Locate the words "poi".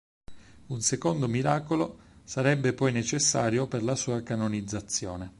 2.73-2.91